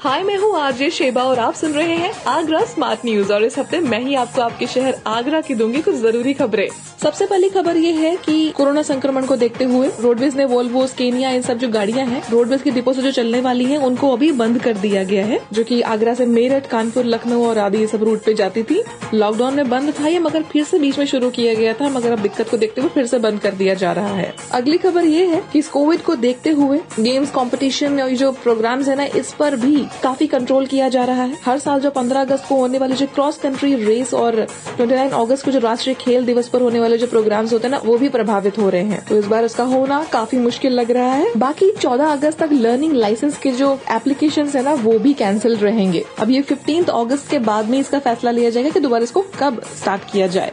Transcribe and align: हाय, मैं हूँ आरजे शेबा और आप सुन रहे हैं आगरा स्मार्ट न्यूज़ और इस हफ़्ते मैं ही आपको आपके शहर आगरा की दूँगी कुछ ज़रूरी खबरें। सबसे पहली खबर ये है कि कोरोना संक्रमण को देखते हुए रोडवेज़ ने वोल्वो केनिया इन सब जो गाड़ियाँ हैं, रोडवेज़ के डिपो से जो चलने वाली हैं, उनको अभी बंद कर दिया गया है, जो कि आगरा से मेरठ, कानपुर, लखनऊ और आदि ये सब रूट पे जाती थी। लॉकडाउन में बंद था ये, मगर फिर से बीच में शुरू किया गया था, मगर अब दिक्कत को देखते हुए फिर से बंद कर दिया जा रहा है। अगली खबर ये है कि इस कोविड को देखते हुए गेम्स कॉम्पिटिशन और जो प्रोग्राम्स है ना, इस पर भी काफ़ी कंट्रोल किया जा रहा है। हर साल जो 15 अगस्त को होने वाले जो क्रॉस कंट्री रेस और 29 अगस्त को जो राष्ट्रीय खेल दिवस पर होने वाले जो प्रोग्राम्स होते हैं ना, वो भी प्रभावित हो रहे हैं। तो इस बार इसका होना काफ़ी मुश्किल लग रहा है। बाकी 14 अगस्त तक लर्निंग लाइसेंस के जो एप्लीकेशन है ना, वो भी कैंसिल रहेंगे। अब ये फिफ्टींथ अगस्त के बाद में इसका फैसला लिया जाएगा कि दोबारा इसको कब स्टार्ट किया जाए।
हाय, 0.00 0.22
मैं 0.24 0.36
हूँ 0.38 0.54
आरजे 0.58 0.88
शेबा 0.90 1.22
और 1.22 1.38
आप 1.38 1.54
सुन 1.54 1.72
रहे 1.72 1.96
हैं 1.96 2.12
आगरा 2.26 2.60
स्मार्ट 2.64 3.04
न्यूज़ 3.04 3.32
और 3.32 3.42
इस 3.44 3.58
हफ़्ते 3.58 3.78
मैं 3.80 3.98
ही 4.00 4.14
आपको 4.14 4.42
आपके 4.42 4.66
शहर 4.66 4.94
आगरा 5.06 5.40
की 5.40 5.54
दूँगी 5.54 5.80
कुछ 5.82 5.94
ज़रूरी 5.94 6.32
खबरें। 6.34 6.68
सबसे 7.02 7.26
पहली 7.26 7.48
खबर 7.48 7.76
ये 7.76 7.92
है 7.92 8.14
कि 8.16 8.52
कोरोना 8.56 8.82
संक्रमण 8.82 9.26
को 9.26 9.36
देखते 9.36 9.64
हुए 9.64 9.90
रोडवेज़ 10.00 10.36
ने 10.36 10.44
वोल्वो 10.44 10.86
केनिया 10.98 11.30
इन 11.30 11.42
सब 11.42 11.58
जो 11.58 11.68
गाड़ियाँ 11.68 12.06
हैं, 12.06 12.22
रोडवेज़ 12.30 12.62
के 12.62 12.70
डिपो 12.70 12.92
से 12.92 13.02
जो 13.02 13.10
चलने 13.10 13.40
वाली 13.40 13.64
हैं, 13.64 13.78
उनको 13.78 14.12
अभी 14.12 14.30
बंद 14.32 14.60
कर 14.62 14.76
दिया 14.76 15.02
गया 15.04 15.24
है, 15.26 15.40
जो 15.52 15.64
कि 15.64 15.80
आगरा 15.82 16.14
से 16.14 16.26
मेरठ, 16.26 16.66
कानपुर, 16.66 17.04
लखनऊ 17.04 17.44
और 17.46 17.58
आदि 17.58 17.78
ये 17.78 17.86
सब 17.86 18.04
रूट 18.04 18.24
पे 18.24 18.34
जाती 18.34 18.62
थी। 18.62 18.82
लॉकडाउन 19.14 19.54
में 19.54 19.70
बंद 19.70 19.92
था 20.00 20.06
ये, 20.08 20.18
मगर 20.18 20.42
फिर 20.42 20.64
से 20.64 20.78
बीच 20.78 20.98
में 20.98 21.06
शुरू 21.06 21.30
किया 21.30 21.54
गया 21.54 21.74
था, 21.74 21.88
मगर 21.88 22.12
अब 22.12 22.18
दिक्कत 22.18 22.48
को 22.50 22.56
देखते 22.56 22.80
हुए 22.80 22.90
फिर 22.90 23.06
से 23.06 23.18
बंद 23.18 23.40
कर 23.40 23.54
दिया 23.54 23.74
जा 23.74 23.92
रहा 23.92 24.14
है। 24.14 24.34
अगली 24.52 24.78
खबर 24.78 25.04
ये 25.04 25.26
है 25.26 25.42
कि 25.52 25.58
इस 25.58 25.68
कोविड 25.68 26.02
को 26.02 26.16
देखते 26.16 26.50
हुए 26.50 26.80
गेम्स 27.00 27.30
कॉम्पिटिशन 27.30 28.00
और 28.00 28.10
जो 28.10 28.32
प्रोग्राम्स 28.32 28.88
है 28.88 28.96
ना, 28.96 29.04
इस 29.04 29.32
पर 29.32 29.56
भी 29.56 29.86
काफ़ी 30.02 30.26
कंट्रोल 30.26 30.66
किया 30.66 30.88
जा 30.88 31.04
रहा 31.04 31.22
है। 31.22 31.36
हर 31.44 31.58
साल 31.58 31.80
जो 31.80 31.90
15 31.90 32.20
अगस्त 32.20 32.44
को 32.48 32.56
होने 32.56 32.78
वाले 32.78 32.94
जो 32.94 33.06
क्रॉस 33.06 33.38
कंट्री 33.38 33.74
रेस 33.74 34.14
और 34.14 34.46
29 34.80 35.12
अगस्त 35.12 35.44
को 35.44 35.50
जो 35.50 35.58
राष्ट्रीय 35.58 35.94
खेल 35.94 36.24
दिवस 36.24 36.48
पर 36.48 36.62
होने 36.62 36.80
वाले 36.80 36.98
जो 36.98 37.06
प्रोग्राम्स 37.06 37.52
होते 37.52 37.68
हैं 37.68 37.70
ना, 37.70 37.80
वो 37.84 37.98
भी 37.98 38.08
प्रभावित 38.08 38.58
हो 38.58 38.68
रहे 38.68 38.82
हैं। 38.82 39.04
तो 39.06 39.18
इस 39.18 39.26
बार 39.26 39.44
इसका 39.44 39.64
होना 39.64 40.02
काफ़ी 40.12 40.38
मुश्किल 40.38 40.72
लग 40.72 40.90
रहा 40.90 41.12
है। 41.12 41.34
बाकी 41.36 41.70
14 41.72 42.12
अगस्त 42.12 42.38
तक 42.38 42.48
लर्निंग 42.52 42.92
लाइसेंस 42.92 43.38
के 43.38 43.52
जो 43.52 43.78
एप्लीकेशन 43.90 44.48
है 44.48 44.62
ना, 44.62 44.74
वो 44.74 44.98
भी 44.98 45.12
कैंसिल 45.12 45.56
रहेंगे। 45.56 46.04
अब 46.18 46.30
ये 46.30 46.42
फिफ्टींथ 46.42 46.84
अगस्त 46.84 47.30
के 47.30 47.38
बाद 47.38 47.68
में 47.68 47.78
इसका 47.78 47.98
फैसला 47.98 48.30
लिया 48.30 48.50
जाएगा 48.50 48.70
कि 48.70 48.80
दोबारा 48.80 49.04
इसको 49.04 49.24
कब 49.40 49.62
स्टार्ट 49.80 50.10
किया 50.12 50.26
जाए। 50.26 50.52